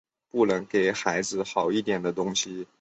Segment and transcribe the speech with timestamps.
[0.31, 2.65] 不能给孩子好一点的东西